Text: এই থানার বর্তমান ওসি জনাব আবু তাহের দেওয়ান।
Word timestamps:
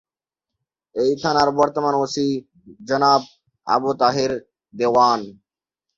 এই 0.95 1.11
থানার 1.21 1.49
বর্তমান 1.59 1.93
ওসি 1.95 2.27
জনাব 2.87 3.21
আবু 3.67 3.89
তাহের 3.99 4.31
দেওয়ান। 4.73 5.19